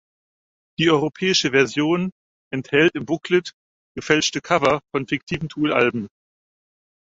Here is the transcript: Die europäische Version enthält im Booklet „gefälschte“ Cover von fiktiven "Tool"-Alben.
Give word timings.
Die 0.79 0.89
europäische 0.89 1.51
Version 1.51 2.09
enthält 2.51 2.95
im 2.95 3.05
Booklet 3.05 3.53
„gefälschte“ 3.95 4.41
Cover 4.41 4.81
von 4.91 5.05
fiktiven 5.05 5.47
"Tool"-Alben. 5.47 6.07